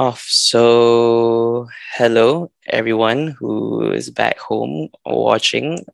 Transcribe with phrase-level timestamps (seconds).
[0.00, 0.24] off.
[0.26, 5.84] So, hello, everyone who is back home watching,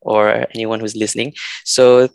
[0.00, 1.34] or anyone who's listening.
[1.64, 2.08] So,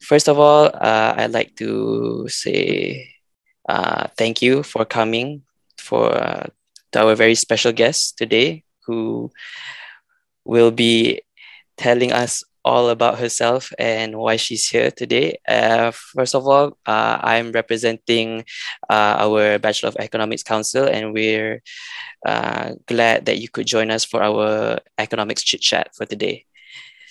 [0.00, 3.06] first of all, uh, I'd like to say
[3.68, 5.42] uh, thank you for coming
[5.76, 6.46] for uh,
[6.96, 9.30] our very special guest today, who
[10.44, 11.20] will be
[11.76, 15.36] telling us all about herself and why she's here today.
[15.46, 18.44] Uh, first of all, uh, I'm representing
[18.88, 21.62] uh, our Bachelor of Economics Council, and we're
[22.26, 26.46] uh, glad that you could join us for our economics chit chat for today.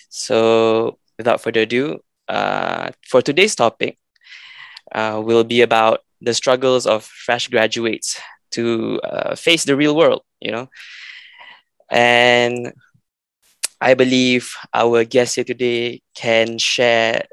[0.08, 3.98] So, without further ado, uh, for today's topic,
[4.92, 8.20] uh, will be about the struggles of fresh graduates
[8.52, 9.00] to
[9.36, 10.68] face the real world, you know.
[11.90, 12.72] And
[13.84, 17.28] I believe our guest here today can share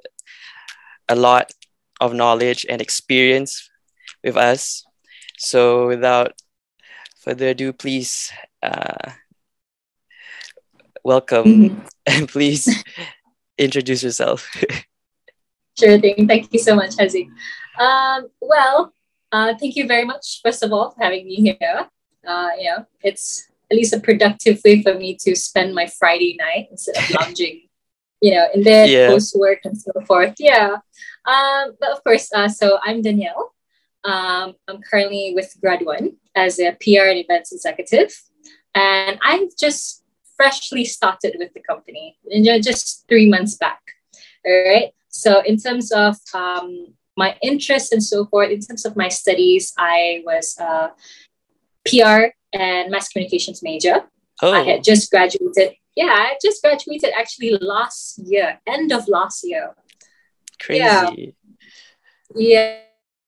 [1.07, 1.53] a lot
[2.01, 3.71] of knowledge and experience
[4.21, 4.83] with us.
[5.37, 6.33] So, without
[7.23, 9.11] further ado, please uh,
[11.05, 11.79] welcome mm-hmm.
[12.05, 12.67] and please
[13.57, 14.51] introduce yourself.
[15.79, 16.27] sure thing.
[16.27, 17.29] Thank you so much, Hazi.
[17.79, 18.91] Um, well,
[19.31, 21.87] uh, thank you very much, first of all, for having me here.
[22.27, 26.67] Uh, yeah, it's at least a productive way for me to spend my Friday night
[26.69, 27.61] instead of lounging,
[28.21, 29.07] you know, in bed, yeah.
[29.07, 30.35] post work, and so forth.
[30.37, 30.77] Yeah.
[31.25, 33.53] Um, but of course, uh, so I'm Danielle.
[34.03, 38.13] Um, I'm currently with Graduan as a PR and events executive,
[38.75, 40.03] and I've just
[40.35, 42.17] freshly started with the company,
[42.61, 43.81] just three months back.
[44.45, 44.91] All right.
[45.09, 49.73] So in terms of um, my interests and so forth, in terms of my studies,
[49.77, 50.91] I was a
[51.85, 54.03] PR and mass communications major.
[54.41, 54.51] Oh.
[54.51, 55.73] I had just graduated.
[55.95, 59.75] Yeah, I just graduated actually last year, end of last year.
[60.61, 61.35] Crazy.
[62.35, 62.77] Yeah.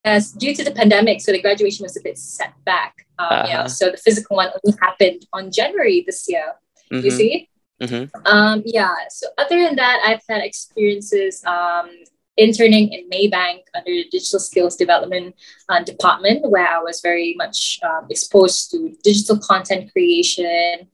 [0.06, 3.08] Yes, due to the pandemic, so the graduation was a bit set back.
[3.18, 3.45] Um, uh-huh.
[3.48, 6.54] Yeah, so the physical one only happened on January this year.
[6.92, 7.06] Mm-hmm.
[7.06, 7.50] You see?
[7.82, 8.22] Mm-hmm.
[8.26, 8.94] Um, yeah.
[9.10, 11.89] So other than that, I've had experiences um,
[12.38, 15.36] interning in Maybank under the digital skills development
[15.70, 20.88] uh, department, where I was very much um, exposed to digital content creation,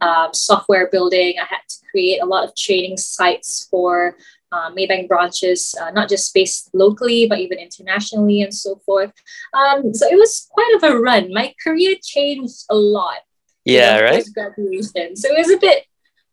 [0.00, 1.34] um, software building.
[1.40, 4.16] I had to create a lot of training sites for
[4.52, 9.12] uh, Maybank branches, uh, not just based locally, but even internationally and so forth.
[9.52, 11.32] Um, so it was quite of a run.
[11.32, 13.18] My career changed a lot.
[13.64, 14.24] Yeah, right.
[14.32, 15.84] Graduation, so it was a bit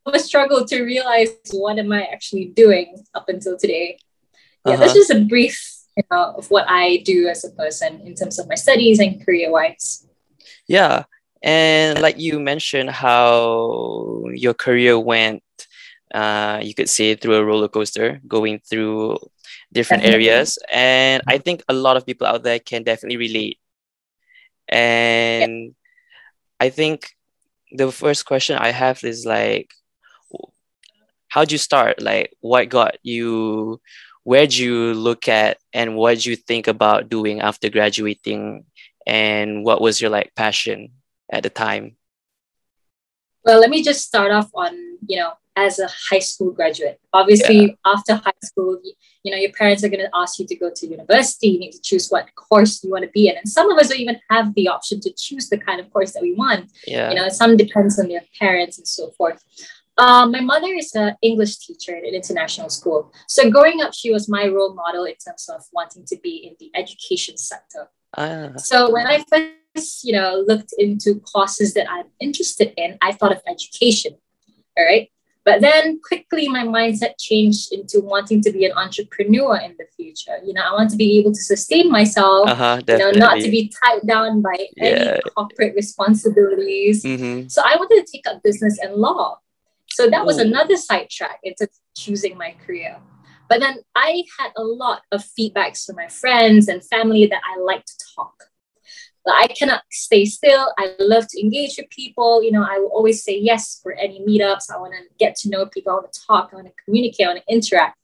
[0.06, 3.97] of a struggle to realize what am I actually doing up until today
[4.66, 4.81] yeah, uh-huh.
[4.81, 8.40] that's just a brief you know, of what I do as a person in terms
[8.40, 10.07] of my studies and career wise.
[10.68, 11.03] Yeah.
[11.44, 15.44] And like you mentioned, how your career went,
[16.13, 19.18] uh, you could say through a roller coaster, going through
[19.72, 20.29] different definitely.
[20.29, 20.57] areas.
[20.72, 23.59] And I think a lot of people out there can definitely relate.
[24.69, 25.75] And
[26.59, 27.09] I think
[27.72, 29.74] the first question I have is like,
[31.28, 32.01] how'd you start?
[32.01, 33.81] Like, what got you
[34.23, 38.66] where'd you look at and what did you think about doing after graduating?
[39.06, 40.94] And what was your like passion
[41.31, 41.97] at the time?
[43.44, 44.73] Well let me just start off on
[45.06, 47.00] you know as a high school graduate.
[47.12, 47.73] Obviously yeah.
[47.85, 48.79] after high school
[49.23, 51.50] you know your parents are going to ask you to go to university.
[51.50, 53.35] You need to choose what course you want to be in.
[53.35, 56.13] And some of us don't even have the option to choose the kind of course
[56.13, 56.72] that we want.
[56.88, 57.09] Yeah.
[57.09, 59.44] you know some depends on your parents and so forth
[59.98, 63.12] um, my mother is an English teacher at an international school.
[63.28, 66.56] So growing up, she was my role model in terms of wanting to be in
[66.59, 67.90] the education sector.
[68.18, 68.54] Ah.
[68.58, 73.31] So when I first, you know, looked into courses that I'm interested in, I thought
[73.31, 74.16] of education.
[74.78, 75.09] All right.
[75.46, 80.38] But then quickly my mindset changed into wanting to be an entrepreneur in the future.
[80.44, 83.50] You know, I want to be able to sustain myself, uh-huh, you know, not to
[83.50, 84.86] be tied down by yeah.
[84.86, 87.04] any corporate responsibilities.
[87.04, 87.50] Mm-hmm.
[87.50, 89.40] So I wanted to take up business and law.
[89.94, 92.98] So that was another sidetrack into choosing my career.
[93.48, 97.60] But then I had a lot of feedbacks from my friends and family that I
[97.60, 98.45] like to talk.
[99.25, 100.74] But I cannot stay still.
[100.78, 102.44] I love to engage with people.
[102.44, 104.72] You know, I will always say yes for any meetups.
[104.74, 105.92] I want to get to know people.
[105.92, 106.50] I want to talk.
[106.51, 107.28] I want to communicate.
[107.28, 107.98] I want to interact.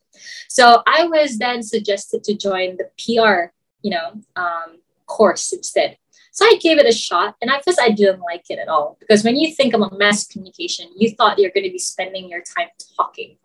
[0.48, 3.52] So I was then suggested to join the PR,
[3.82, 5.98] you know, um, course instead.
[6.40, 7.36] So I gave it a shot.
[7.42, 10.26] And at first, I didn't like it at all because when you think about mass
[10.26, 13.36] communication, you thought you're going to be spending your time talking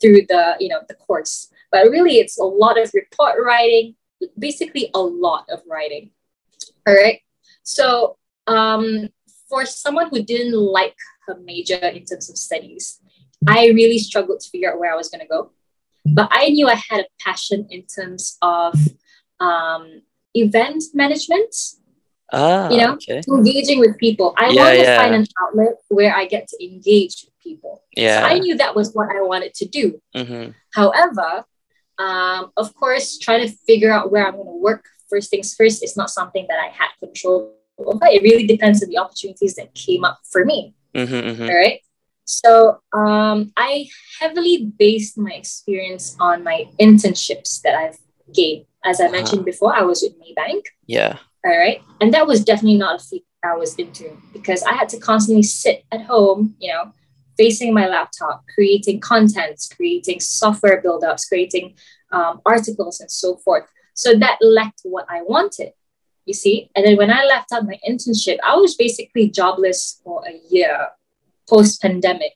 [0.00, 1.52] through the, you know, the course.
[1.70, 3.96] But really, it's a lot of report writing,
[4.38, 6.12] basically a lot of writing.
[6.86, 7.20] All right.
[7.64, 8.16] So
[8.46, 9.10] um,
[9.50, 10.96] for someone who didn't like
[11.26, 12.98] her major in terms of studies,
[13.46, 15.50] I really struggled to figure out where I was going to go.
[16.06, 18.74] But I knew I had a passion in terms of
[19.38, 20.00] um,
[20.32, 21.54] event management
[22.32, 23.22] Ah, you know, okay.
[23.28, 24.34] engaging with people.
[24.36, 24.96] I Yeah, want to yeah.
[25.00, 27.82] find an outlet where I get to engage with people.
[27.96, 28.26] So Yeah.
[28.26, 30.00] I knew that was what I wanted to do.
[30.14, 30.50] Mm-hmm.
[30.74, 31.44] However,
[31.98, 35.82] um, of course, trying to figure out where I'm going to work first things first
[35.82, 38.06] is not something that I had control over.
[38.06, 40.74] It really depends on the opportunities that came up for me.
[40.94, 41.14] Mm-hmm.
[41.14, 41.42] mm-hmm.
[41.48, 41.80] All right.
[42.24, 43.88] So um, I
[44.20, 47.96] heavily based my experience on my internships that I've
[48.34, 48.66] gained.
[48.84, 49.12] As I Uh-huh.
[49.12, 50.62] mentioned before, I was with Maybank.
[50.86, 51.16] Yeah.
[51.46, 51.82] All right.
[52.00, 55.44] And that was definitely not a field I was into because I had to constantly
[55.44, 56.92] sit at home, you know,
[57.36, 61.76] facing my laptop, creating contents, creating software build-ups, creating
[62.10, 63.64] um, articles and so forth.
[63.94, 65.72] So that lacked what I wanted,
[66.24, 66.68] you see.
[66.74, 70.88] And then when I left out my internship, I was basically jobless for a year
[71.48, 72.32] post-pandemic.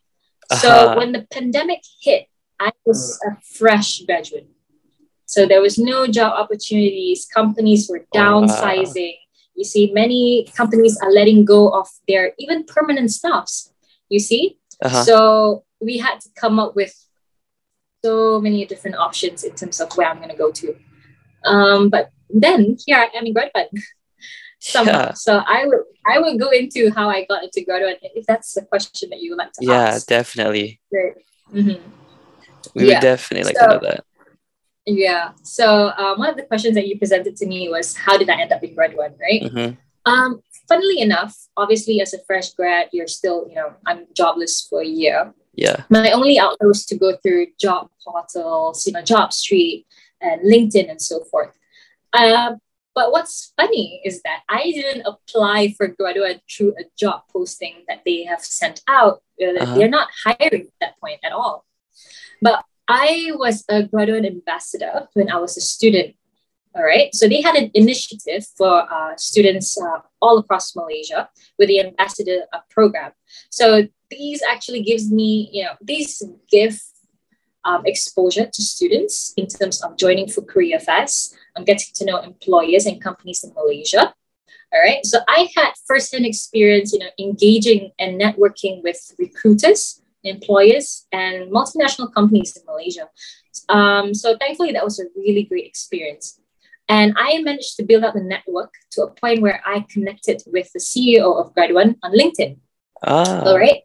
[0.60, 0.94] So Uh-huh.
[0.98, 2.28] when the pandemic hit,
[2.60, 4.48] I was a fresh graduate.
[5.32, 7.20] So there was no job opportunities.
[7.38, 8.22] Companies were Oh, wow.
[8.42, 9.14] downsizing.
[9.58, 13.72] You see, many companies are letting go of their even permanent staffs.
[14.14, 14.42] You see,
[14.86, 15.04] Uh-huh.
[15.08, 15.16] so
[15.80, 16.92] we had to come up with
[18.04, 20.68] so many different options in terms of where I'm going to go to.
[21.52, 22.04] Um, but
[22.44, 23.68] then here I am in Graduan
[24.74, 25.02] somehow.
[25.08, 25.12] Yeah.
[25.24, 28.62] So I would I would go into how I got into Graduan if that's the
[28.72, 30.10] question that you would like to Yeah, ask.
[30.10, 30.68] Yeah, definitely.
[31.58, 31.80] Mhm.
[32.74, 32.88] We Yeah.
[32.88, 34.00] would definitely like So- to know that.
[34.86, 35.32] Yeah.
[35.42, 38.40] So um, one of the questions that you presented to me was how did I
[38.40, 39.42] end up in Graduan, right?
[39.42, 40.10] Mm-hmm.
[40.10, 44.80] Um, funnily enough, obviously as a fresh grad, you're still, you know, I'm jobless for
[44.80, 45.32] a year.
[45.54, 45.84] Yeah.
[45.90, 49.86] My only outlet was to go through job portals, you know, Job Street
[50.20, 51.56] and LinkedIn and so forth.
[52.12, 52.54] Uh,
[52.94, 58.02] but what's funny is that I didn't apply for Graduan through a job posting that
[58.04, 59.22] they have sent out.
[59.40, 59.74] Uh, Uh-huh.
[59.74, 61.64] They're not hiring at that point at all.
[62.40, 66.14] But I was a graduate ambassador when I was a student.
[66.76, 67.14] All right.
[67.14, 72.40] So they had an initiative for uh, students uh, all across Malaysia with the ambassador
[72.52, 73.12] uh, program.
[73.48, 76.82] So these actually gives me, you know, these give
[77.64, 82.18] um, exposure to students in terms of joining for career fairs and getting to know
[82.18, 84.12] employers and companies in Malaysia.
[84.74, 85.04] All right.
[85.06, 92.12] So I had firsthand experience, you know, engaging and networking with recruiters, employers, and multinational
[92.12, 93.08] companies in Malaysia.
[93.68, 96.38] Um, so thankfully, that was a really great experience.
[96.88, 100.70] And I managed to build up the network to a point where I connected with
[100.72, 102.58] the CEO of Graduan on LinkedIn.
[103.04, 103.42] Ah.
[103.44, 103.82] All right.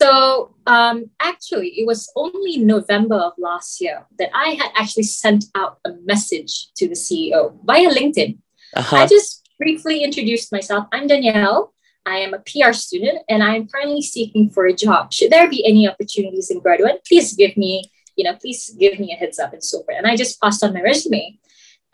[0.00, 5.44] So um, actually, it was only November of last year that I had actually sent
[5.54, 8.38] out a message to the CEO via LinkedIn.
[8.74, 9.06] I Uh-huh.
[9.06, 10.86] just briefly introduced myself.
[10.92, 11.71] I'm Danielle.
[12.04, 15.12] I am a PR student and I am currently seeking for a job.
[15.12, 19.12] Should there be any opportunities in Graduan, please give me, you know, please give me
[19.12, 19.96] a heads up and so forth.
[19.96, 21.38] And I just passed on my resume.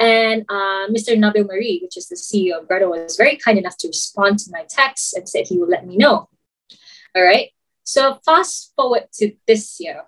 [0.00, 1.16] And uh, Mr.
[1.16, 4.50] Nabil Marie, which is the CEO of Graduan, was very kind enough to respond to
[4.50, 6.28] my text and said he would let me know.
[7.14, 7.50] All right.
[7.82, 10.02] So fast forward to this year,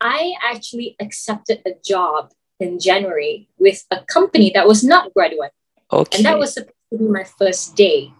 [0.00, 5.50] I actually accepted a job in January with a company that was not Graduan.
[5.92, 6.18] Okay.
[6.18, 8.12] And that was supposed to be my first day.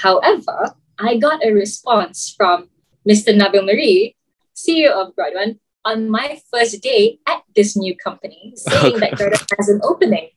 [0.00, 2.70] However, I got a response from
[3.06, 3.36] Mr.
[3.36, 4.16] Nabil Marie,
[4.56, 9.68] CEO of Graduan, on my first day at this new company, saying that Graduan has
[9.68, 10.30] an opening.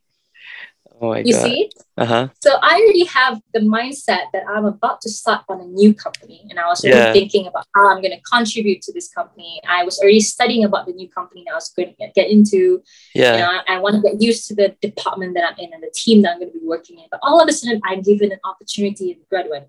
[1.02, 1.44] Oh my You god.
[1.44, 1.72] see?
[1.98, 2.28] Uh-huh.
[2.42, 6.46] So I already have the mindset that I'm about to start on a new company.
[6.50, 7.14] And I was already Yeah.
[7.14, 9.60] thinking about how I'm going to contribute to this company.
[9.68, 12.30] I was already studying about the new company that I was going to get, get
[12.30, 12.82] into.
[13.14, 13.34] Yeah.
[13.34, 15.84] You know, I, I want to get used to the department that I'm in and
[15.84, 17.06] the team that I'm going to be working in.
[17.12, 19.66] But all of a sudden, I'm given an opportunity in Graduan.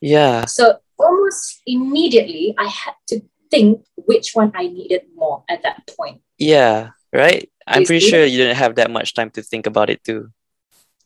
[0.00, 0.46] Yeah.
[0.46, 6.22] So almost immediately, I had to think which one I needed more at that point.
[6.38, 6.90] Yeah.
[7.12, 7.50] Right?
[7.66, 10.30] I'm pretty sure you didn't have that much time to think about it too.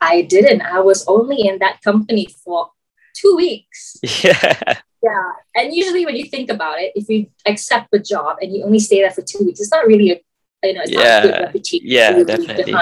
[0.01, 0.63] I didn't.
[0.63, 2.71] I was only in that company for
[3.15, 3.97] two weeks.
[4.25, 4.79] Yeah.
[5.03, 5.31] Yeah.
[5.55, 8.81] And usually, when you think about it, if you accept the job and you only
[8.81, 10.21] stay there for two weeks, it's not really a
[10.67, 11.43] you know, it's not a good Yeah.
[11.43, 11.87] reputation.
[11.89, 12.75] Yeah, definitely.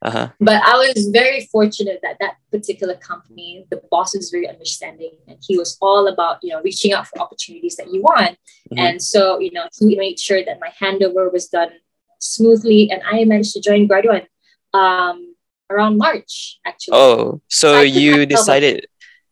[0.00, 0.28] Uh-huh.
[0.40, 5.36] But I was very fortunate that that particular company, the boss was very understanding and
[5.46, 8.38] he was all about, you know, reaching out for opportunities that you want.
[8.70, 8.78] Mhm.
[8.78, 11.72] And so, you know, he made sure that my handover was done
[12.20, 14.26] smoothly and I managed to join Graduan
[14.72, 15.27] um,
[15.70, 16.94] around March, actually.
[16.96, 18.86] Oh, so you decided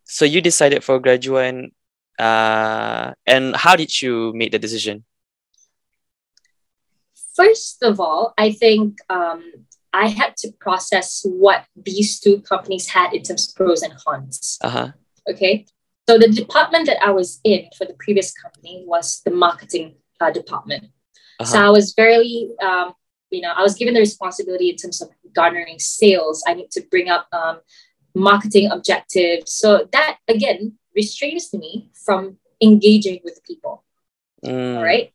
[0.04, 1.72] so you decided for Graduan
[2.18, 5.04] uh and how did you make the decision?
[7.34, 9.44] First of all, I think um,
[9.92, 14.58] I had to process what these two companies had in terms of pros and cons.
[14.62, 14.92] Uh-huh.
[15.28, 15.66] Okay.
[16.08, 20.30] So the department that I was in for the previous company was the marketing uh,
[20.30, 20.84] department.
[21.44, 21.66] So Uh-huh.
[21.66, 22.94] I was very, um,
[23.30, 26.42] you know, I was given the responsibility in terms of garnering sales.
[26.46, 27.60] I need to bring up um,
[28.14, 29.52] marketing objectives.
[29.52, 33.84] So that again restrains me from engaging with people.
[34.44, 34.82] Mm.
[34.82, 35.12] Right.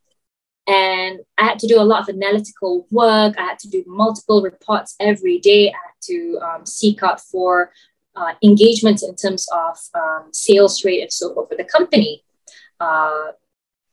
[0.68, 3.34] And I had to do a lot of analytical work.
[3.36, 5.68] I had to do multiple reports every day.
[5.68, 7.72] I had to um, seek out for
[8.14, 12.22] uh, engagement in terms of um, sales rate and so forth for the company.
[12.78, 13.32] Uh,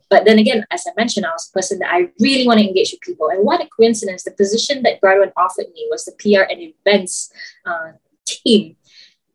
[0.10, 2.68] but then again, as I mentioned, I was a person that I really want to
[2.68, 3.30] engage with people.
[3.30, 7.32] And what a coincidence, the position that Graduan offered me was the PR and events
[7.66, 7.92] uh,
[8.26, 8.76] team.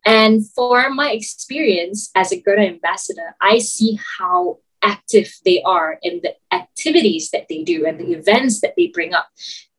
[0.05, 6.21] And for my experience as a Gerda ambassador, I see how active they are in
[6.23, 9.29] the activities that they do and the events that they bring up.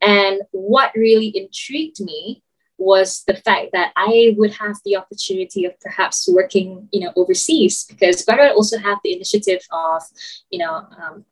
[0.00, 2.42] And what really intrigued me
[2.78, 7.84] was the fact that I would have the opportunity of perhaps working, you know, overseas
[7.84, 10.02] because Graduan also have the initiative of,
[10.50, 11.24] you know, um,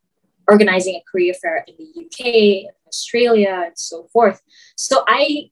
[0.47, 4.41] organizing a career fair in the UK, Australia, and so forth.
[4.75, 5.51] So I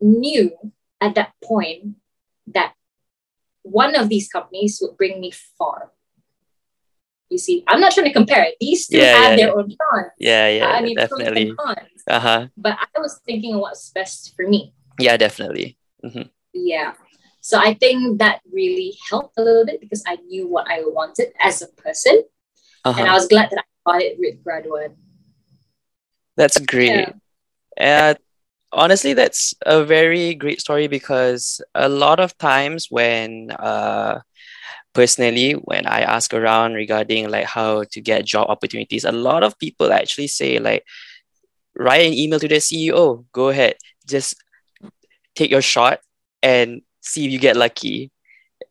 [0.00, 0.50] knew
[1.00, 1.96] at that point
[2.48, 2.74] that
[3.62, 5.92] one of these companies would bring me far.
[7.28, 8.54] You see, I'm not trying to compare it.
[8.58, 10.12] These two Yeah, have yeah, their own cons.
[10.18, 11.54] Yeah, yeah, I mean, definitely.
[11.54, 12.02] cons.
[12.06, 12.46] Uh huh.
[12.56, 14.72] But I was thinking what's best for me.
[14.98, 15.78] Yeah, definitely.
[16.52, 16.94] Yeah.
[17.40, 21.32] So I think that really helped a little bit because I knew what I wanted
[21.40, 22.24] as a person.
[22.84, 23.00] Uh-huh.
[23.00, 24.96] And I was glad that I got it with Graduan.
[26.36, 27.08] That's great.
[27.76, 28.12] Yeah.
[28.12, 28.14] Uh,
[28.72, 34.20] honestly, that's a very great story because a lot of times when, uh,
[34.94, 39.58] personally, when I ask around regarding like how to get job opportunities, a lot of
[39.58, 40.84] people actually say like,
[41.76, 43.24] write an email to the CEO.
[43.32, 43.76] Go ahead,
[44.06, 44.34] just
[45.38, 46.00] take your shot
[46.42, 48.10] and see if you get lucky.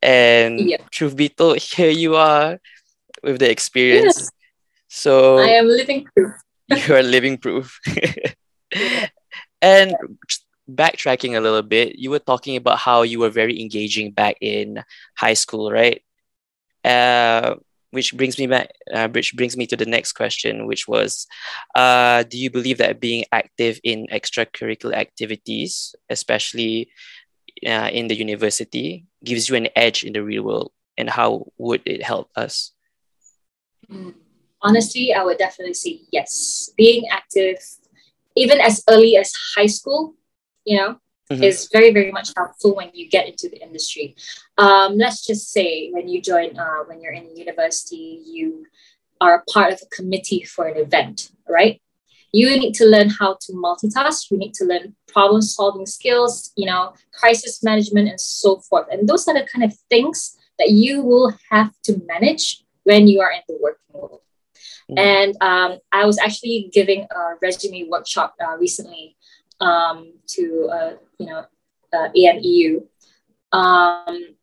[0.03, 0.83] And Yeah.
[0.91, 2.59] truth be told, here you are
[3.23, 4.31] with the experience.
[4.89, 6.33] So I am living proof.
[6.67, 7.79] you are living proof.
[9.61, 9.95] and
[10.69, 14.83] backtracking a little bit, you were talking about how you were very engaging back in
[15.15, 16.03] high school, right?
[16.83, 17.55] Uh,
[17.91, 21.25] which brings me back, uh, which brings me to the next question, which was,
[21.75, 26.89] uh, do you believe that being active in extracurricular activities, especially
[27.65, 31.81] uh, in the university, gives you an edge in the real world, and how would
[31.85, 32.71] it help us?
[34.61, 36.69] Honestly, I would definitely say yes.
[36.75, 37.57] Being active,
[38.35, 40.15] even as early as high school,
[40.65, 40.99] you know,
[41.31, 41.43] Mhm.
[41.43, 44.15] is very, very much helpful when you get into the industry.
[44.57, 48.65] Um, let's just say when you join, uh, when you're in university, you
[49.19, 51.81] are a part of a committee for an event, right?
[52.31, 54.29] You need to learn how to multitask.
[54.31, 58.87] You need to learn problem solving skills, you know, crisis management, and so forth.
[58.91, 63.21] And those are the kind of things that you will have to manage when you
[63.21, 64.21] are in the working world.
[64.89, 64.97] Mhm.
[64.99, 69.17] And um, I was actually giving a resume workshop uh, recently
[69.59, 71.45] um, to uh, you know
[71.93, 72.83] uh, AMEU.
[73.51, 74.35] Um,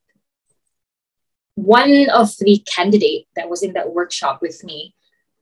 [1.57, 4.95] one of the candidate that was in that workshop with me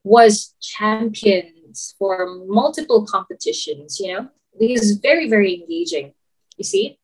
[0.05, 3.99] was champions for multiple competitions.
[3.99, 6.13] You know, he is very very engaging.
[6.57, 6.99] You see,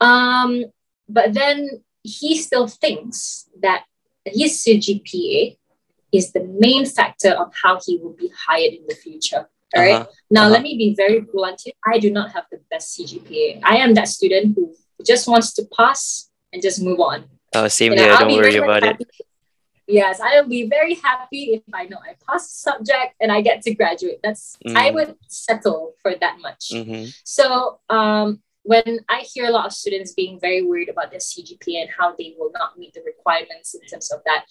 [0.00, 0.64] um,
[1.08, 3.84] but then he still thinks that
[4.24, 5.56] his CGPA
[6.12, 9.48] is the main factor of how he will be hired in the future.
[9.76, 9.94] All right.
[9.94, 10.06] Uh-huh.
[10.30, 10.50] Now, Uh-huh.
[10.52, 11.74] let me be very blunt here.
[11.86, 13.60] I do not have the best CGPA.
[13.64, 17.24] I am that student who just wants to pass and just move on.
[17.54, 18.16] Oh, same here.
[18.16, 18.96] Don't worry about it.
[19.86, 23.40] Yes, I will be very happy if I know I pass the subject and I
[23.40, 24.20] get to graduate.
[24.22, 24.94] That's I Mm.
[24.94, 26.68] would settle for that much.
[26.74, 27.06] Mm-hmm.
[27.24, 31.80] So um, when I hear a lot of students being very worried about their CGPA
[31.82, 34.44] and how they will not meet the requirements in terms of that,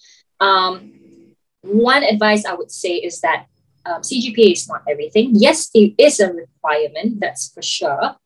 [0.44, 3.46] um, one advice I would say is that
[3.86, 5.32] um, CGPA is not everything.
[5.34, 8.16] Yes, it is a requirement, that's for sure.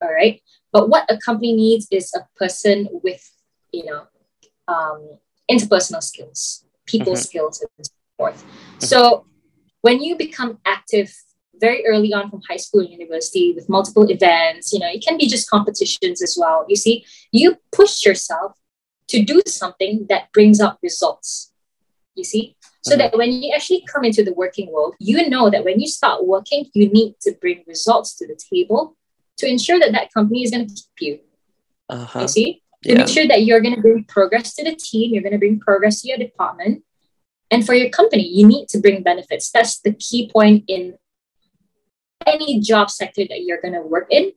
[0.00, 0.40] All right.
[0.72, 3.28] But what a company needs is a person with,
[3.72, 4.06] you know,
[4.68, 5.18] um,
[5.50, 7.18] interpersonal skills, people Mhm.
[7.26, 8.44] skills, and so forth.
[8.78, 9.26] So
[9.80, 11.14] when you become active
[11.54, 15.18] very early on from high school and university with multiple events, you know, it can
[15.18, 16.64] be just competitions as well.
[16.68, 18.52] You see, you push yourself
[19.08, 21.52] to do something that brings up results.
[22.14, 22.56] You see?
[22.88, 25.86] So that when you actually come into the working world, you know that when you
[25.86, 28.96] start working, you need to bring results to the table
[29.38, 31.20] to ensure that that company is going to keep you.
[31.88, 32.20] Uh-huh.
[32.20, 32.62] You see?
[32.84, 32.98] To Yeah.
[32.98, 35.58] make sure that you're going to bring progress to the team, you're going to bring
[35.58, 36.84] progress to your department.
[37.50, 39.50] And for your company, you need to bring benefits.
[39.50, 40.98] That's the key point in
[42.26, 44.32] any job sector that you're going to work in.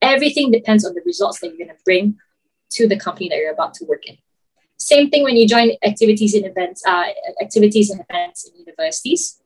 [0.00, 2.18] Everything depends on the results that you're going to bring
[2.70, 4.16] to the company that you're about to work in.
[4.82, 7.04] Same thing when you join activities and events, uh,
[7.40, 9.40] activities and events in universities.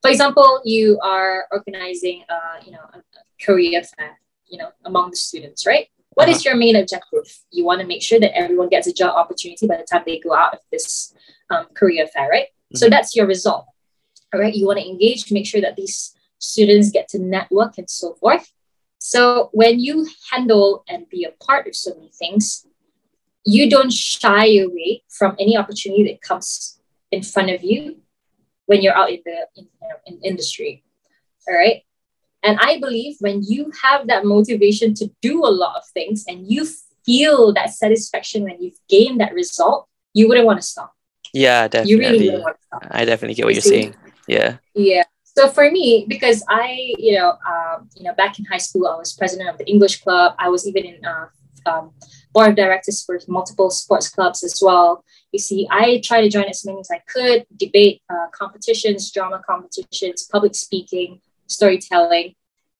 [0.00, 5.10] For example, you are organizing, uh, you know, a, a career fair, you know, among
[5.10, 5.88] the students, right?
[6.14, 6.36] What uh-huh.
[6.36, 7.26] is your main objective?
[7.50, 10.18] You want to make sure that everyone gets a job opportunity by the time they
[10.18, 11.14] go out of this
[11.50, 12.46] um, career fair, right?
[12.46, 12.78] Mm-hmm.
[12.78, 13.66] So that's your result.
[14.32, 14.54] All right.
[14.54, 18.14] You want to engage, to make sure that these students get to network and so
[18.14, 18.50] forth.
[18.98, 22.66] So when you handle and be a part of so many things,
[23.44, 26.80] you don't shy away from any opportunity that comes
[27.10, 27.96] in front of you
[28.66, 30.84] when you're out in the in, you know, in industry.
[31.48, 31.82] All right.
[32.42, 36.50] And I believe when you have that motivation to do a lot of things and
[36.50, 36.66] you
[37.04, 40.94] feel that satisfaction when you've gained that result, you wouldn't want to stop.
[41.32, 41.90] Yeah, definitely.
[41.90, 42.86] You really wouldn't want to stop.
[42.90, 43.94] I definitely get what you're saying.
[44.26, 44.56] Yeah.
[44.74, 45.02] Yeah.
[45.24, 48.96] So for me, because I, you know, um, you know, back in high school, I
[48.96, 50.34] was president of the English club.
[50.38, 51.26] I was even in uh,
[51.66, 51.92] um,
[52.32, 55.04] board of directors for multiple sports clubs as well.
[55.32, 59.42] You see, I try to join as many as I could, debate uh, competitions, drama
[59.48, 62.34] competitions, public speaking, storytelling.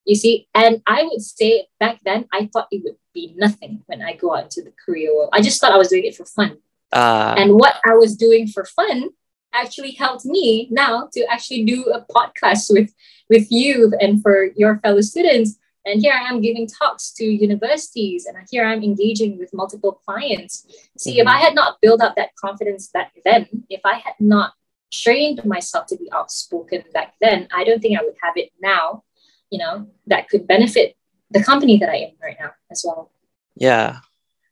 [0.05, 4.03] You see, and I would say back then, I thought it would be nothing when
[4.03, 5.31] I go out into the career world.
[5.33, 6.59] I just thought I was doing it for fun.
[6.93, 9.11] Uh, and what I was doing for fun
[9.53, 12.93] actually helped me now to actually do a podcast with
[13.29, 18.27] with you and for your fellow students and here I am giving talks to universities,
[18.27, 20.67] and here I'm engaging with multiple clients.
[20.99, 21.21] See, mm-hmm.
[21.21, 24.53] if I had not built up that confidence back then, if I had not
[24.93, 29.05] trained myself to be outspoken back then, I don't think I would have it now,
[29.51, 30.97] you know, that could benefit
[31.31, 33.11] the company that I am right now as well.
[33.57, 34.01] Yeah,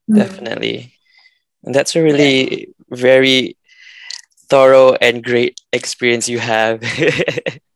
[0.09, 0.17] mm-hmm.
[0.17, 0.95] definitely.
[1.65, 3.57] And that's a really very
[4.49, 6.83] thorough and great experience you have.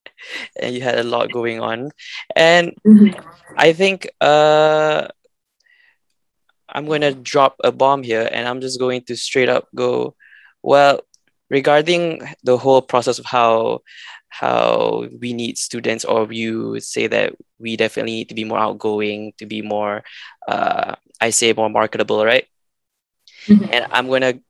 [0.61, 1.91] and you had a lot going on.
[2.37, 3.19] And mm-hmm.
[3.57, 5.09] I think uh,
[6.69, 10.14] I'm going to drop a bomb here and I'm just going to straight up go,
[10.62, 11.00] well,
[11.50, 13.81] regarding the whole process of how
[14.29, 19.35] how we need students or you say that we definitely need to be more outgoing
[19.37, 20.02] to be more
[20.49, 22.49] uh, i say more marketable right
[23.44, 23.68] mm-hmm.
[23.70, 24.40] and i'm going to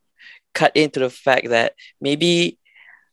[0.54, 2.58] cut into the fact that maybe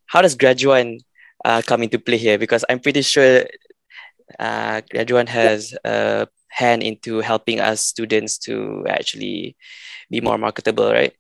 [0.06, 1.00] how does Graduan
[1.46, 3.46] uh, come into play here because I'm pretty sure
[4.40, 9.56] uh, everyone has a hand into helping us students to actually
[10.10, 11.14] be more marketable, right?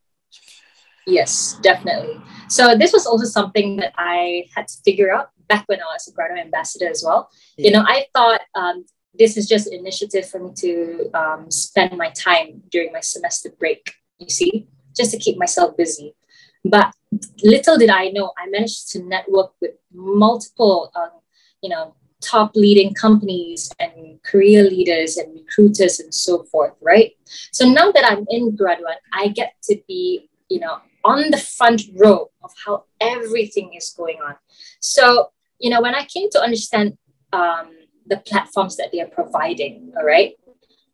[1.07, 2.21] Yes, definitely.
[2.49, 6.07] So this was also something that I had to figure out back when I was
[6.07, 7.29] a graduate ambassador as well.
[7.57, 7.65] Yeah.
[7.65, 8.85] You know, I thought um,
[9.17, 13.49] this is just an initiative for me to um, spend my time during my semester
[13.57, 13.91] break.
[14.19, 16.15] You see, just to keep myself busy.
[16.63, 16.93] But
[17.43, 21.21] little did I know, I managed to network with multiple, um,
[21.61, 27.13] you know, top leading companies and career leaders and recruiters and so forth, right?
[27.51, 31.83] So now that I'm in Graduan, I get to be, you know, on the front
[31.95, 34.35] row of how everything is going on.
[34.81, 36.97] So, you know, when I came to understand
[37.31, 37.69] um,
[38.05, 40.33] the platforms that they are providing, all right.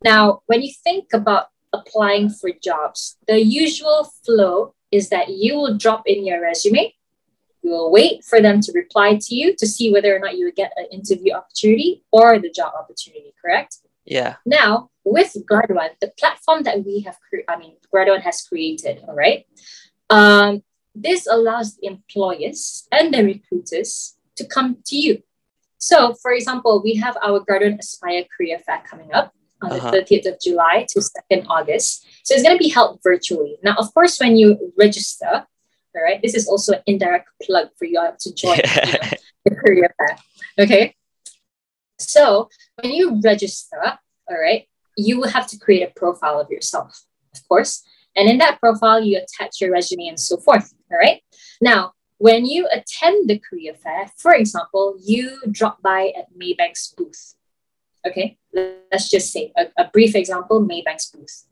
[0.04, 5.76] Now, when you think about applying for jobs, the usual flow is that you will
[5.76, 6.94] drop in your resume.
[7.62, 10.46] You will wait for them to reply to you to see whether or not you
[10.46, 13.78] will get an interview opportunity or the job opportunity, correct?
[14.04, 14.36] Yeah.
[14.46, 19.14] Now, with Graduan, the platform that we have, created, I mean, Graduan has created, all
[19.14, 19.46] right?
[20.10, 20.62] Um,
[20.94, 25.22] this allows the employers and the recruiters to come to you.
[25.78, 29.34] So, for example, we have our Graduan Aspire Career Fair coming up
[29.70, 29.90] on uh-huh.
[29.90, 32.06] the 30th of July to 2nd August.
[32.24, 33.56] So it's going to be held virtually.
[33.62, 35.46] Now, of course, when you register,
[35.96, 39.10] all right, this is also an indirect plug for you to join you know,
[39.44, 40.24] the career path.
[40.58, 40.94] Okay.
[41.98, 42.48] So
[42.80, 43.98] when you register,
[44.28, 47.82] all right, you will have to create a profile of yourself, of course.
[48.14, 50.72] And in that profile, you attach your resume and so forth.
[50.90, 51.22] All right.
[51.60, 57.34] Now, when you attend the career fair, for example, you drop by at Maybank's booth.
[58.06, 61.44] Okay, let's just say a, a brief example Maybank's booth.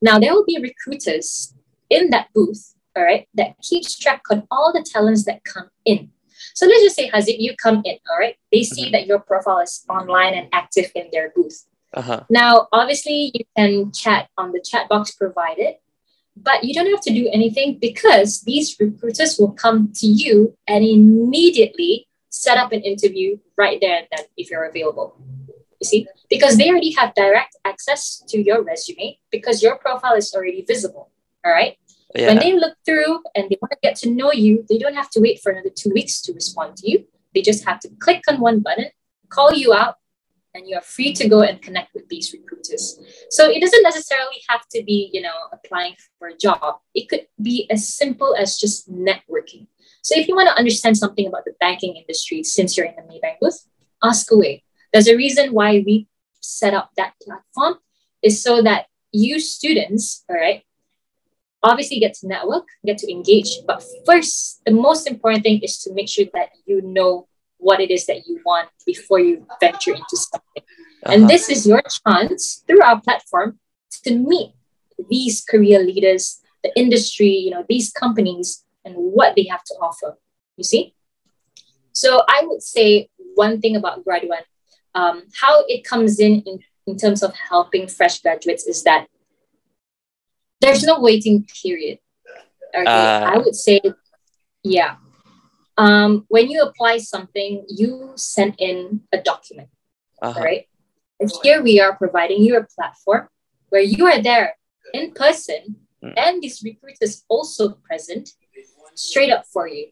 [0.00, 1.54] Now, there will be recruiters
[1.90, 6.10] in that booth, all right, that keeps track on all the talents that come in.
[6.54, 8.92] So let's just say, Haziq, you come in, all right, they see mm-hmm.
[8.92, 11.66] that your profile is online and active in their booth.
[11.94, 12.24] Uh-huh.
[12.30, 15.76] Now, obviously, you can chat on the chat box provided,
[16.36, 20.84] but you don't have to do anything because these recruiters will come to you and
[20.84, 25.16] immediately set up an interview right there and then if you're available
[25.80, 26.06] you see?
[26.28, 31.10] Because they already have direct access to your resume because your profile is already visible
[31.44, 31.76] all right?
[32.14, 32.28] Yeah.
[32.28, 35.10] when they look through and they want to get to know you they don't have
[35.10, 37.04] to wait for another two weeks to respond to you.
[37.34, 38.86] They just have to click on one button
[39.28, 39.96] call you out
[40.54, 42.98] and you are free to go and connect with these recruiters.
[43.28, 46.78] So it doesn't necessarily have to be you know applying for a job.
[46.94, 49.66] It could be as simple as just networking.
[50.00, 53.02] So if you want to understand something about the banking industry since you're in the
[53.02, 53.66] maybank booth
[54.02, 56.06] ask away there's a reason why we
[56.40, 57.74] set up that platform
[58.22, 60.62] is so that you students, all right,
[61.62, 63.58] obviously get to network, get to engage.
[63.66, 67.26] But first, the most important thing is to make sure that you know
[67.58, 70.62] what it is that you want before you venture into something.
[71.02, 71.12] Uh-huh.
[71.12, 73.58] And this is your chance through our platform
[74.04, 74.52] to meet
[75.10, 80.18] these career leaders, the industry, you know, these companies and what they have to offer.
[80.56, 80.94] You see?
[81.92, 84.42] So I would say one thing about Graduan,
[84.98, 86.58] um, how it comes in, in
[86.88, 89.06] in terms of helping fresh graduates is that
[90.60, 91.98] there's no waiting period.
[92.74, 93.80] Okay, uh, I would say,
[94.62, 94.96] yeah.
[95.76, 99.68] Um, when you apply something, you send in a document,
[100.22, 100.40] uh-huh.
[100.40, 100.66] right?
[101.20, 103.28] And here we are providing you a platform
[103.68, 104.56] where you are there
[104.94, 106.14] in person mm.
[106.16, 108.30] and these recruiters also present
[108.94, 109.88] straight up for you.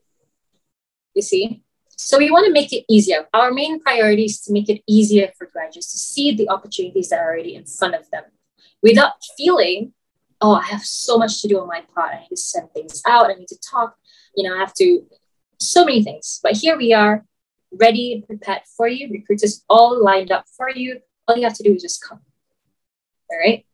[1.14, 1.62] You see?
[1.96, 3.26] So we want to make it easier.
[3.32, 7.20] Our main priority is to make it easier for graduates to see the opportunities that
[7.20, 8.24] are already in front of them
[8.82, 9.94] without feeling,
[10.40, 12.14] oh, I have so much to do on my part.
[12.14, 13.30] I need to send things out.
[13.30, 13.96] I need to talk.
[14.34, 15.06] You know, I have to,
[15.58, 16.40] so many things.
[16.42, 17.24] But here we are,
[17.72, 19.08] ready and prepared for you.
[19.10, 21.00] Recruiters all lined up for you.
[21.26, 22.20] All you have to do is just come.
[23.30, 23.64] All right.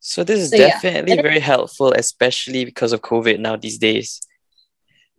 [0.00, 1.22] So this is so, definitely yeah.
[1.22, 4.20] very helpful, especially because of COVID now these days.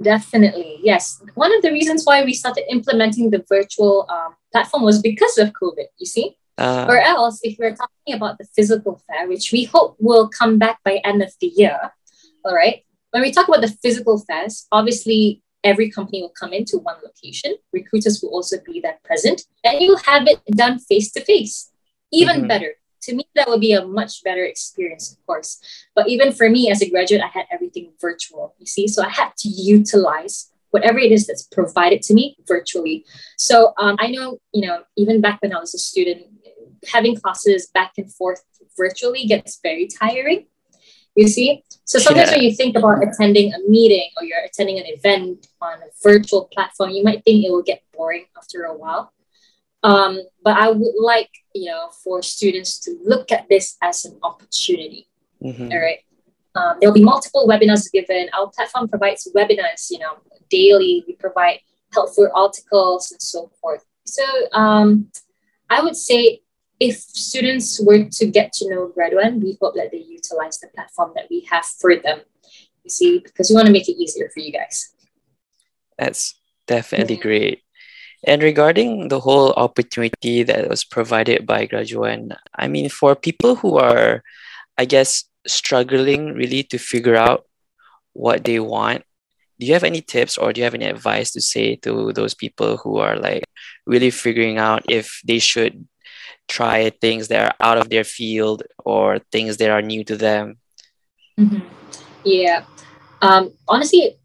[0.01, 1.21] Definitely, yes.
[1.36, 5.53] One of the reasons why we started implementing the virtual um, platform was because of
[5.53, 6.38] COVID, you see?
[6.58, 10.58] Uh, or else, if we're talking about the physical fair, which we hope will come
[10.58, 11.79] back by end of the year,
[12.43, 12.84] all right?
[13.12, 17.55] When we talk about the physical fairs, obviously every company will come into one location.
[17.73, 21.71] Recruiters will also be there present, and you'll have it done face to face.
[22.12, 22.47] Even mm-hmm.
[22.47, 22.73] better,
[23.05, 25.59] to me that would be a much better experience of course.
[25.95, 28.87] But even for me as a graduate i had everything virtual you see?
[28.87, 33.05] So i had to utilize whatever it is that's provided to me virtually.
[33.37, 36.23] So um, i know you know even back when i was a student
[36.93, 38.43] having classes back and forth
[38.77, 40.45] virtually gets very tiring
[41.15, 41.63] you see?
[41.85, 42.37] So sometimes yeah.
[42.37, 46.49] when you think about attending a meeting or you're attending an event on a virtual
[46.53, 49.13] platform you might think it will get boring after a while
[49.86, 54.17] um, but I would like, you know, for students to look at this as an
[54.24, 55.08] opportunity.
[55.43, 55.71] Mm-hmm.
[55.71, 56.00] All right.
[56.56, 58.28] Um, there'll be multiple webinars given.
[58.34, 60.17] Our platform provides webinars, you know,
[60.50, 61.04] daily.
[61.08, 61.60] We provide
[61.93, 63.86] helpful articles and so forth.
[64.06, 65.12] So um,
[65.69, 66.41] I would say
[66.80, 71.12] if students were to get to know Graduan, we hope that they utilize the platform
[71.15, 72.21] that we have for them.
[72.84, 74.95] You see, because we want to make it easier for you guys.
[75.98, 76.34] That's
[76.65, 77.62] definitely great.
[78.25, 83.77] And regarding the whole opportunity that was provided by Graduan, I mean, for people who
[83.77, 84.23] are,
[84.77, 87.45] I guess, struggling really to figure out
[88.13, 89.03] what they want,
[89.59, 92.33] do you have any tips or do you have any advice to say to those
[92.33, 93.43] people who are like
[93.85, 95.88] really figuring out if they should
[96.47, 100.57] try things that are out of their field or things that are new to them?
[101.39, 101.59] Mm-hmm.
[102.23, 102.65] Yeah.
[103.21, 104.17] Um, honestly,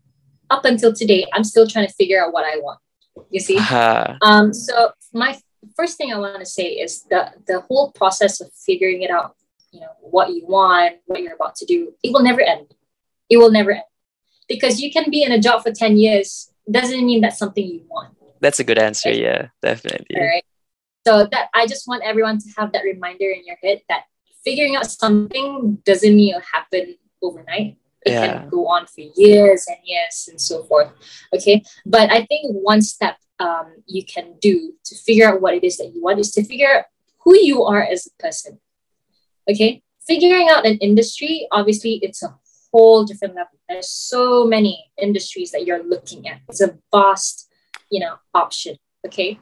[0.49, 2.81] up until today, I'm still trying to figure out what I want.
[3.31, 3.59] You see?
[3.59, 4.17] Uh-huh.
[4.23, 5.39] Um, so my
[5.77, 9.37] first thing I want to say is the the whole process of figuring it out,
[9.73, 12.75] you know, what you want, what you're about to do, it will never end.
[13.29, 13.85] It will never end.
[14.49, 17.85] Because you can be in a job for 10 years, doesn't mean that's something you
[17.89, 18.17] want.
[18.41, 19.21] That's a good answer, right?
[19.21, 20.17] yeah, definitely.
[20.17, 20.45] All right.
[21.07, 24.05] So that I just want everyone to have that reminder in your head that
[24.45, 28.39] figuring out something doesn't mean it'll happen overnight it yeah.
[28.39, 30.93] can go on for years and years and so forth
[31.35, 31.63] okay?
[31.87, 35.79] But i think one step um, you can do to figure out what it is
[35.79, 36.85] that you want is to figure out
[37.25, 38.59] who you are as a person
[39.51, 39.83] okay?
[40.07, 42.35] Figuring out an industry obviously it's a
[42.73, 43.59] whole different level.
[43.69, 46.41] There's so many industries that you're looking at.
[46.49, 47.49] It's a vast
[47.91, 49.39] you know option okay?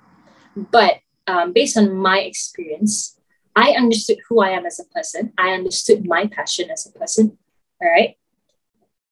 [0.57, 3.15] But um, based on my experience
[3.55, 5.33] i understood who i am as a person.
[5.37, 7.39] I understood my passion as a person
[7.81, 8.17] all right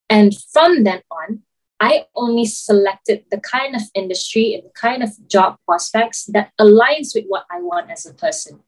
[0.09, 1.43] and from then on,
[1.79, 7.15] I only selected the kind of industry and the kind of job prospects that aligns
[7.15, 8.61] with what I want as a person.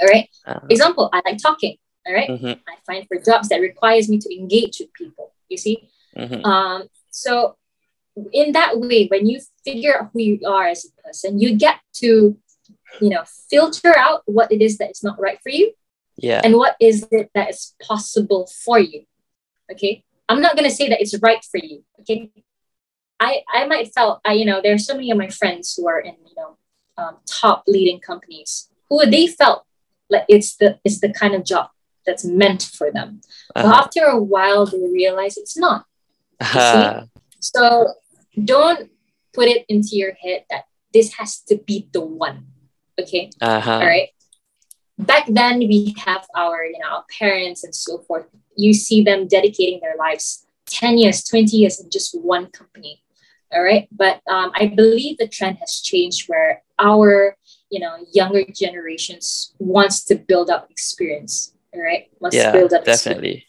[0.00, 0.28] All right.
[0.44, 0.66] uh-huh.
[0.68, 1.76] Example, I like talking.
[2.06, 2.28] All right?
[2.28, 2.46] mm-hmm.
[2.46, 5.32] I find for jobs that requires me to engage with people.
[5.48, 5.88] You see?
[6.16, 6.44] Mm-hmm.
[6.44, 7.56] Um, so
[8.32, 11.76] in that way, when you figure out who you are as a person, you get
[11.94, 12.36] to,
[13.00, 15.72] you know, filter out what it is that is not right for you.
[16.16, 16.40] Yeah.
[16.44, 19.04] And what is it that is possible for you.
[19.70, 20.04] Okay.
[20.28, 21.84] I'm not gonna say that it's right for you.
[22.00, 22.30] Okay.
[23.18, 26.00] I I might felt I you know there's so many of my friends who are
[26.00, 26.56] in you know
[26.98, 29.64] um, top leading companies who they felt
[30.10, 31.70] like it's the it's the kind of job
[32.04, 33.20] that's meant for them.
[33.54, 33.68] Uh-huh.
[33.68, 35.84] But after a while, they realize it's not.
[36.40, 37.06] Uh-huh.
[37.40, 37.94] So
[38.42, 38.90] don't
[39.32, 42.46] put it into your head that this has to be the one.
[42.98, 43.30] Okay.
[43.40, 43.72] Uh-huh.
[43.72, 44.08] All right.
[44.98, 48.26] Back then we have our you know our parents and so forth.
[48.56, 53.02] You see them dedicating their lives 10 years 20 years in just one company.
[53.52, 53.88] All right?
[53.92, 57.36] But um, i believe the trend has changed where our
[57.70, 61.52] you know younger generations wants to build up experience.
[61.74, 62.08] All right?
[62.20, 63.46] Wants yeah to build up definitely.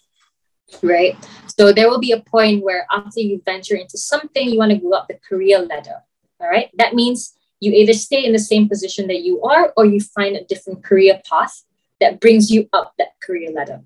[0.84, 1.16] Right?
[1.58, 4.78] So there will be a point where after you venture into something you want to
[4.78, 6.04] go up the career ladder.
[6.40, 6.70] All right?
[6.78, 10.36] That means you either stay in the same position that you are or you find
[10.36, 11.63] a different career path
[12.00, 13.82] that brings you up that career ladder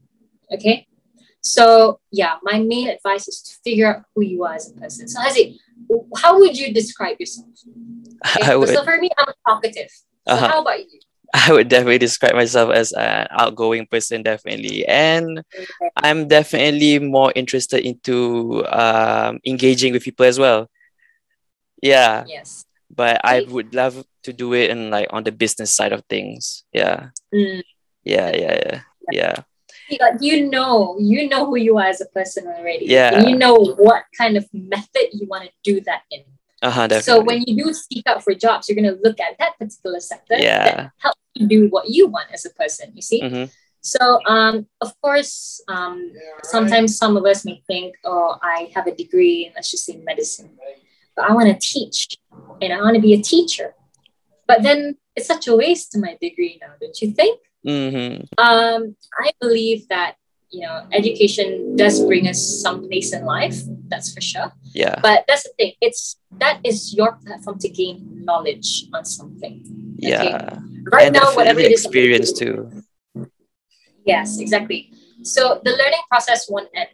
[0.53, 0.87] okay
[1.41, 5.07] so yeah my main advice is to figure out who you are as a person
[5.07, 5.57] so Haziq,
[6.17, 7.47] how would you describe yourself
[8.37, 8.51] okay?
[8.51, 9.89] I would so for me i'm talkative
[10.27, 10.47] so Uh-huh.
[10.47, 10.99] how about you
[11.33, 14.85] I would definitely describe myself as an outgoing person, definitely.
[14.85, 15.41] And
[15.95, 20.67] I'm definitely more interested into um, engaging with people as well.
[21.81, 25.93] Yeah, yes but I would love to do it in like on the business side
[25.93, 26.63] of things.
[26.73, 27.61] Yeah, Mm.
[28.03, 28.79] yeah, yeah, yeah,
[29.11, 29.35] yeah.
[29.99, 33.11] like you know you know who you are as a person already Yeah.
[33.15, 36.23] and you know what kind of method you want to do that in
[36.61, 36.87] Uh huh.
[36.87, 37.07] Definitely.
[37.07, 39.99] so when you do seek out for jobs you're going to look at that particular
[39.99, 40.63] sector Yeah.
[40.63, 43.45] that helps you do what you want as a person you see hmm
[43.83, 46.13] so um of course um
[46.45, 49.97] sometimes some of us may think oh i have a degree in let's just say
[50.05, 50.77] medicine but
[51.21, 52.17] i want to teach
[52.61, 53.73] and i want to be a teacher
[54.47, 58.95] but then it's such a waste to my degree now don't you think hmm um,
[59.19, 60.15] I believe that
[60.49, 63.61] you know education does bring us some place in life.
[63.87, 64.51] That's for sure.
[64.73, 64.99] Yeah.
[65.01, 65.73] But that's the thing.
[65.81, 69.63] It's that is your platform to gain knowledge on something.
[69.97, 70.59] Yeah.
[70.91, 72.71] Right and now, whatever it is, experience too.
[74.05, 74.91] Yes, exactly.
[75.23, 76.89] So the learning process won't end.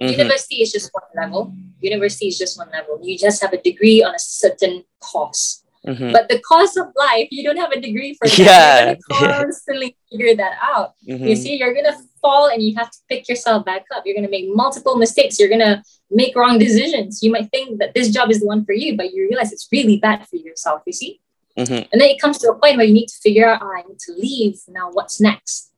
[0.00, 0.12] Mhm.
[0.12, 1.52] University is just one level.
[1.80, 2.98] University is just one level.
[3.02, 5.62] You just have a degree on a certain course.
[5.86, 6.12] Mhm.
[6.12, 8.38] But the course of life, you don't have a degree for that.
[8.38, 10.94] Yeah, constantly figure that out.
[11.00, 11.36] You Mhm.
[11.36, 14.02] see, you're gonna fall and you have to pick yourself back up.
[14.04, 15.38] You're gonna make multiple mistakes.
[15.38, 17.22] You're gonna make wrong decisions.
[17.22, 19.68] You might think that this job is the one for you, but you realize it's
[19.72, 21.20] really bad for yourself, you see?
[21.56, 21.88] Mhm.
[21.90, 23.82] And then it comes to a point where you need to figure out, oh, I
[23.88, 24.60] need to leave.
[24.68, 25.70] Now what's next?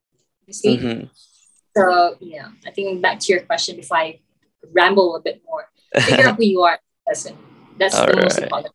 [0.46, 0.76] You see?
[1.76, 4.20] So yeah, I think back to your question before I
[4.72, 5.68] ramble a bit more.
[6.04, 6.78] Figure out who you are
[7.11, 7.38] as a person.
[7.78, 8.74] That's the most important.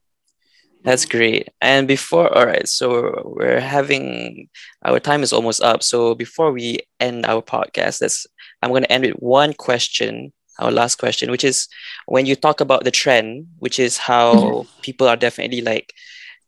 [0.83, 1.49] That's great.
[1.61, 4.49] And before, all right, so we're having
[4.83, 5.81] our time is almost up.
[5.81, 8.27] So before we end our podcast, that's
[8.61, 11.67] I'm going to end with one question, our last question, which is
[12.05, 15.91] when you talk about the trend, which is how people are definitely like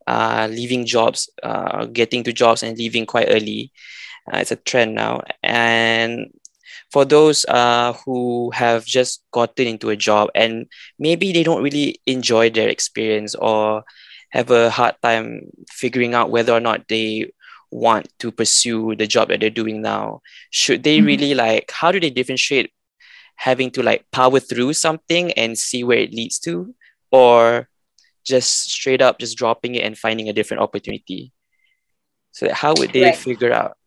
[0.06, 3.72] uh, leaving jobs, uh, getting to jobs and leaving quite early.
[4.32, 5.22] Uh, it's a trend now.
[5.42, 6.32] And
[6.90, 10.66] for those uh, who have just gotten into a job and
[10.98, 13.84] maybe they don't really enjoy their experience or
[14.30, 17.30] have a hard time figuring out whether or not they
[17.70, 21.06] want to pursue the job that they're doing now should they Mhm.
[21.06, 22.72] really like how do they differentiate
[23.36, 26.74] having to like power through something and see where it leads to
[27.12, 27.68] or
[28.24, 31.32] just straight up just dropping it and finding a different opportunity
[32.32, 33.16] so how would they Right.
[33.16, 33.77] figure out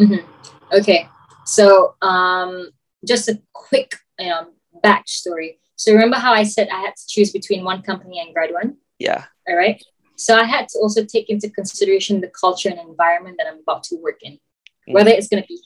[0.00, 0.24] Mhm.
[0.72, 1.08] Okay,
[1.44, 2.70] so um,
[3.06, 5.58] just a quick um, backstory.
[5.76, 8.76] So remember how I said I had to choose between one company and Graduan?
[8.98, 9.82] yeah All right.
[10.16, 13.82] So I had to also take into consideration the culture and environment that I'm about
[13.84, 14.38] to work in,
[14.86, 15.58] whether it's going to be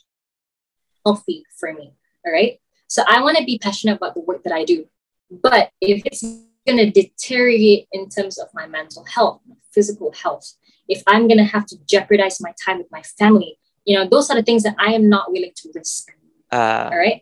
[1.05, 1.93] healthy for me.
[2.25, 2.59] All right.
[2.87, 4.85] So I want to be passionate about the work that I do.
[5.29, 6.21] But if it's
[6.65, 10.53] going to deteriorate in terms of my mental health, my physical health,
[10.87, 14.29] if I'm going to have to jeopardize my time with my family, you know, those
[14.29, 16.11] are the things that I am not willing to risk.
[16.51, 17.21] uh All right.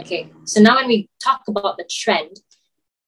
[0.00, 0.30] Okay.
[0.44, 2.40] So now when we talk about the trend,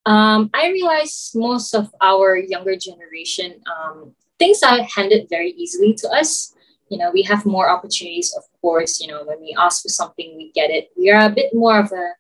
[0.07, 6.09] um, I realize most of our younger generation, um, things are handed very easily to
[6.09, 6.54] us.
[6.90, 9.00] You know, we have more opportunities, of course.
[9.00, 10.90] You know, when we ask for something, we get it.
[10.96, 12.12] We are a bit more of a,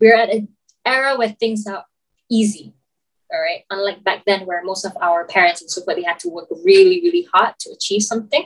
[0.00, 0.48] we're at an
[0.84, 1.84] era where things are
[2.30, 2.74] easy.
[3.32, 3.64] All right.
[3.70, 6.48] Unlike back then, where most of our parents and so forth, they had to work
[6.62, 8.44] really, really hard to achieve something.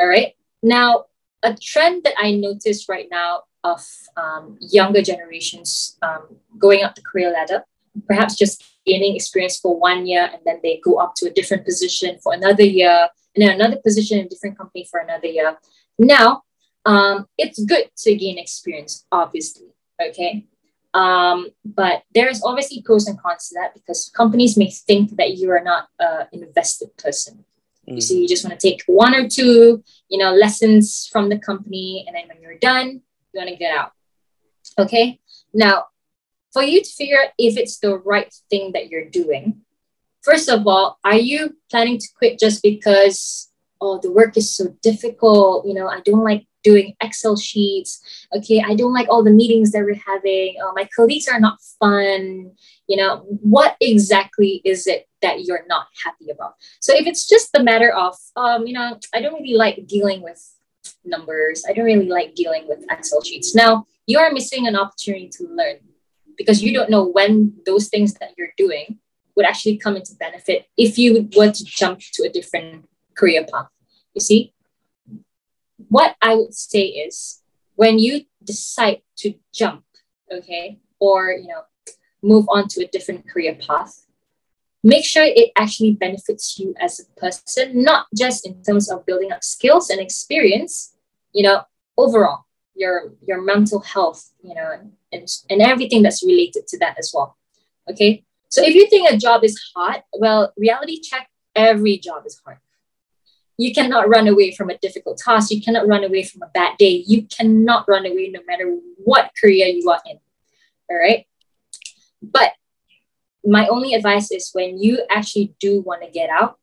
[0.00, 0.32] All right.
[0.64, 1.04] Now,
[1.42, 3.84] a trend that I notice right now of
[4.16, 7.64] um, younger generations um, going up the career ladder,
[8.06, 11.66] perhaps just gaining experience for one year and then they go up to a different
[11.66, 15.58] position for another year and then another position in a different company for another year.
[15.98, 16.44] Now,
[16.86, 19.68] um, it's good to gain experience, obviously.
[20.02, 20.46] Okay.
[20.94, 25.50] Um, but there's obviously pros and cons to that because companies may think that you
[25.50, 27.44] are not an invested person.
[27.86, 31.28] You mm, see, you just want to take one or two, you know, lessons from
[31.28, 33.92] the company, and then when you're done, you want to get out.
[34.78, 35.20] Okay.
[35.52, 35.86] Now,
[36.52, 39.62] for you to figure out if it's the right thing that you're doing,
[40.22, 43.50] first of all, are you planning to quit just because
[43.84, 45.66] oh, the work is so difficult.
[45.66, 48.26] You know, I don't like doing Excel sheets.
[48.36, 50.56] Okay, I don't like all the meetings that we're having.
[50.60, 52.52] Uh, my colleagues are not fun.
[52.88, 56.54] You know, what exactly is it that you're not happy about?
[56.80, 60.22] So if it's just the matter of, um, you know, I don't really like dealing
[60.22, 60.42] with
[61.04, 61.64] numbers.
[61.68, 63.54] I don't really like dealing with Excel sheets.
[63.54, 65.76] Now, you are missing an opportunity to learn
[66.36, 68.98] because you don't know when those things that you're doing
[69.36, 73.68] would actually come into benefit if you were to jump to a different career path.
[74.14, 74.53] You see,
[75.94, 77.40] what I would say is
[77.76, 79.84] when you decide to jump,
[80.28, 81.62] okay, or you know,
[82.20, 84.04] move on to a different career path,
[84.82, 89.30] make sure it actually benefits you as a person, not just in terms of building
[89.30, 90.96] up skills and experience,
[91.32, 91.62] you know,
[91.96, 92.40] overall,
[92.74, 94.68] your your mental health, you know,
[95.12, 97.36] and, and everything that's related to that as well.
[97.88, 98.24] Okay.
[98.48, 102.58] So if you think a job is hard, well, reality check, every job is hard
[103.56, 105.50] you cannot run away from a difficult task.
[105.50, 107.04] You cannot run away from a bad day.
[107.06, 110.18] You cannot run away no matter what career you are in.
[110.90, 111.26] All right.
[112.22, 112.52] But
[113.44, 116.58] my only advice is when you actually do want to get out,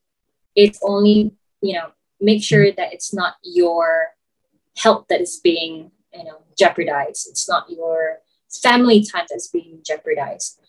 [0.56, 4.08] it's only, you know, make sure that it's not your
[4.78, 7.28] health that is being, you know, jeopardized.
[7.30, 8.20] It's not your
[8.62, 10.60] family time that's being jeopardized.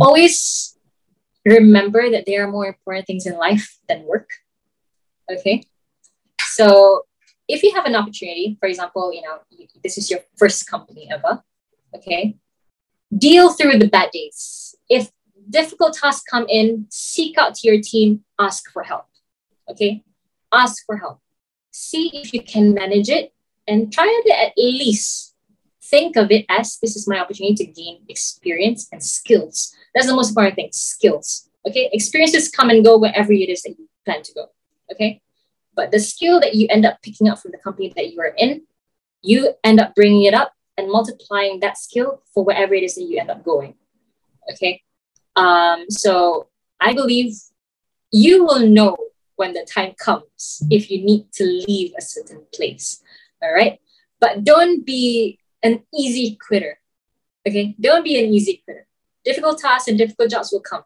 [0.00, 0.78] Always
[1.44, 4.30] remember that there are more important things in life than work
[5.30, 5.62] Okay.
[6.52, 7.02] So
[7.48, 9.38] if you have an opportunity, for example, you know,
[9.82, 11.42] this is your first company ever,
[11.94, 12.36] okay,
[13.16, 14.74] deal through the bad days.
[14.88, 15.10] If
[15.48, 19.06] difficult tasks come in, seek out to your team, ask for help,
[19.70, 20.02] okay?
[20.52, 21.20] Ask for help.
[21.70, 23.32] See if you can manage it
[23.68, 25.34] and try to at least
[25.82, 29.74] think of it as this is my opportunity to gain experience and skills.
[29.94, 31.48] That's the most important thing skills.
[31.66, 34.46] Okay, experiences come and go wherever it is that you plan to go.
[34.92, 35.20] Okay.
[35.74, 38.34] But the skill that you end up picking up from the company that you are
[38.36, 38.62] in,
[39.22, 43.02] you end up bringing it up and multiplying that skill for wherever it is that
[43.02, 43.74] you end up going.
[44.52, 44.82] Okay.
[45.34, 46.48] Um, so
[46.80, 47.34] I believe
[48.10, 48.96] you will know
[49.36, 53.02] when the time comes if you need to leave a certain place.
[53.42, 53.78] All right.
[54.18, 56.78] But don't be an easy quitter.
[57.46, 57.74] Okay.
[57.78, 58.86] Don't be an easy quitter.
[59.24, 60.84] Difficult tasks and difficult jobs will come.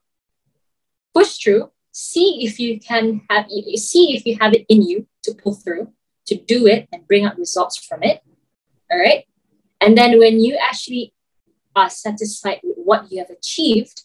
[1.14, 5.34] Push through, see if you can have see if you have it in you to
[5.34, 5.92] pull through
[6.26, 8.22] to do it and bring out results from it.
[8.90, 9.24] All right?
[9.80, 11.12] And then when you actually
[11.74, 14.04] are satisfied with what you have achieved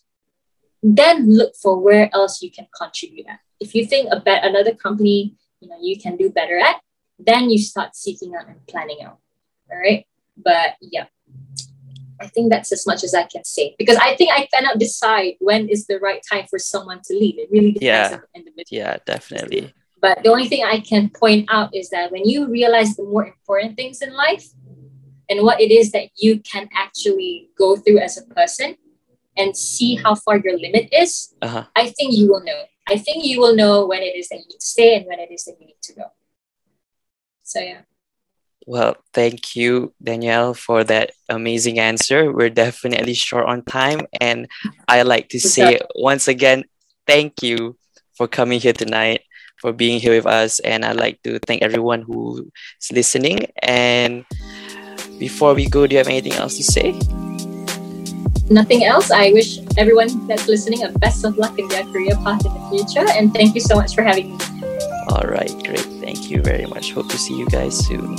[0.88, 3.40] then look for where else you can contribute at.
[3.60, 6.80] If you think about another company you know you can do better at
[7.18, 9.18] then you start seeking out and planning out.
[9.72, 10.06] All right?
[10.38, 11.06] But yeah
[12.20, 15.34] I think that's as much as I can say because I think I cannot decide
[15.40, 17.38] when is the right time for someone to leave.
[17.38, 18.14] It really depends yeah.
[18.14, 18.66] on the individual.
[18.70, 19.74] Yeah, definitely.
[20.02, 23.26] But the only thing I can point out is that when you realize the more
[23.26, 24.48] important things in life
[25.30, 28.76] and what it is that you can actually go through as a person
[29.38, 31.66] and see how far your limit is, uh-huh.
[31.76, 32.64] I think you will know.
[32.88, 35.20] I think you will know when it is that you need to stay and when
[35.20, 36.06] it is that you need to go.
[37.44, 37.82] So yeah.
[38.68, 42.32] Well, thank you, Danielle, for that amazing answer.
[42.32, 44.08] We're definitely short on time.
[44.20, 44.48] And
[44.88, 46.64] I like to say once again,
[47.06, 47.78] thank you
[48.18, 49.22] for coming here tonight,
[49.62, 50.60] for being here with us.
[50.60, 52.50] And I'd like to thank everyone who's
[52.92, 53.52] listening.
[53.62, 54.26] And
[55.20, 56.98] before we go, do you have anything else to say?
[58.50, 59.12] Nothing else.
[59.12, 62.70] I wish everyone that's listening a best of luck in their career path in the
[62.70, 63.06] future.
[63.14, 64.44] And thank you so much for having me.
[65.10, 65.86] All right, great.
[66.02, 66.94] Thank you very much.
[66.94, 68.18] Hope to see you guys soon.